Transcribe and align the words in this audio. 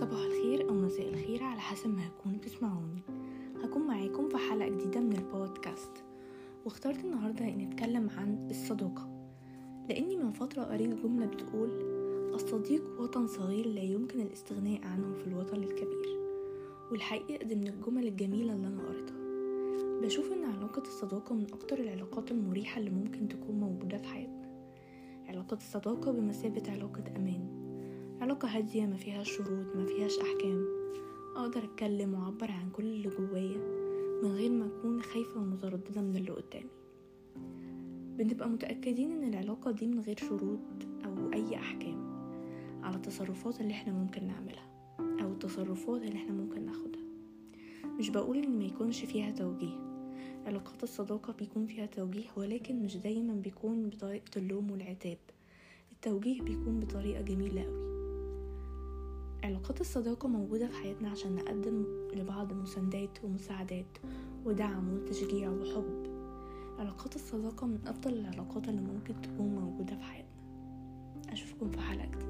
صباح 0.00 0.20
الخير 0.20 0.68
أو 0.68 0.74
مساء 0.74 1.08
الخير 1.08 1.42
على 1.42 1.60
حسب 1.60 1.90
ما 1.90 2.06
هكون 2.06 2.32
بتسمعوني. 2.36 3.02
هكون 3.62 3.82
معاكم 3.86 4.28
في 4.28 4.36
حلقة 4.36 4.68
جديدة 4.68 5.00
من 5.00 5.12
البودكاست. 5.16 5.90
واخترت 6.64 7.04
النهاردة 7.04 7.44
إني 7.48 7.68
أتكلم 7.68 8.10
عن 8.10 8.48
الصداقة. 8.50 9.28
لأني 9.88 10.16
من 10.16 10.32
فترة 10.32 10.62
قريت 10.62 10.94
جملة 11.02 11.26
بتقول 11.26 11.70
الصديق 12.34 13.00
وطن 13.00 13.26
صغير 13.26 13.66
لا 13.66 13.82
يمكن 13.82 14.20
الاستغناء 14.20 14.80
عنه 14.84 15.14
في 15.14 15.26
الوطن 15.26 15.56
الكبير. 15.56 16.18
والحقيقة 16.90 17.44
دي 17.44 17.54
من 17.54 17.68
الجمل 17.68 18.06
الجميلة 18.06 18.52
اللي 18.52 18.66
أنا 18.66 18.82
قريتها. 18.82 19.16
بشوف 20.02 20.32
إن 20.32 20.44
علاقة 20.44 20.82
الصداقة 20.82 21.34
من 21.34 21.46
أكتر 21.52 21.78
العلاقات 21.78 22.30
المريحة 22.30 22.78
اللي 22.78 22.90
ممكن 22.90 23.28
تكون 23.28 23.60
موجودة 23.60 23.98
في 23.98 24.04
حياتنا. 24.08 24.46
علاقة 25.28 25.54
الصداقة 25.54 26.12
بمثابة 26.12 26.72
علاقة 26.72 27.04
أمان. 27.16 27.65
علاقة 28.20 28.48
هادية 28.48 28.86
ما 28.86 28.96
فيهاش 28.96 29.30
شروط 29.36 29.76
ما 29.76 29.86
فيهاش 29.86 30.18
أحكام. 30.18 30.64
أقدر 31.36 31.64
أتكلم 31.64 32.14
وأعبر 32.14 32.50
عن 32.50 32.70
كل 32.70 32.84
اللي 32.84 33.08
جوايا 33.08 33.58
من 34.22 34.30
غير 34.30 34.50
ما 34.50 34.66
أكون 34.66 35.02
خايفة 35.02 35.40
ومترددة 35.40 36.00
من 36.00 36.16
اللي 36.16 36.30
قدامي. 36.30 36.70
بنبقى 38.18 38.48
متأكدين 38.48 39.10
إن 39.12 39.28
العلاقة 39.28 39.70
دي 39.70 39.86
من 39.86 40.00
غير 40.00 40.16
شروط 40.16 40.58
أو 41.04 41.32
أي 41.32 41.56
أحكام 41.56 42.06
على 42.82 42.96
التصرفات 42.96 43.60
اللي 43.60 43.72
إحنا 43.72 43.92
ممكن 43.92 44.26
نعملها 44.26 44.68
أو 44.98 45.32
التصرفات 45.32 46.02
اللي 46.02 46.16
إحنا 46.16 46.32
ممكن 46.32 46.66
ناخدها. 46.66 47.02
مش 47.98 48.10
بقول 48.10 48.36
إن 48.38 48.58
ما 48.58 48.64
يكونش 48.64 49.04
فيها 49.04 49.30
توجيه. 49.30 49.86
علاقات 50.46 50.82
الصداقة 50.82 51.32
بيكون 51.32 51.66
فيها 51.66 51.86
توجيه 51.86 52.26
ولكن 52.36 52.82
مش 52.82 52.96
دايما 52.96 53.34
بيكون 53.34 53.88
بطريقة 53.88 54.30
اللوم 54.38 54.70
والعتاب. 54.70 55.18
التوجيه 55.92 56.42
بيكون 56.42 56.80
بطريقة 56.80 57.22
جميلة 57.22 57.62
أوي. 57.66 57.85
علاقات 59.46 59.80
الصداقة 59.80 60.28
موجودة 60.28 60.66
في 60.66 60.76
حياتنا 60.76 61.10
عشان 61.10 61.34
نقدم 61.34 61.84
لبعض 62.14 62.52
مساندات 62.52 63.24
ومساعدات 63.24 63.98
ودعم 64.44 64.94
وتشجيع 64.94 65.50
وحب. 65.50 66.06
علاقات 66.78 67.16
الصداقة 67.16 67.66
من 67.66 67.78
أفضل 67.86 68.12
العلاقات 68.12 68.68
اللي 68.68 68.80
ممكن 68.80 69.14
تكون 69.22 69.54
موجودة 69.54 69.96
في 69.96 70.02
حياتنا. 70.02 70.30
أشوفكم 71.32 71.70
في 71.70 71.80
حلقة 71.80 72.06
جديدة. 72.06 72.25